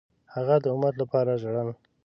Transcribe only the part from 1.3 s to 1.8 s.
ژړل.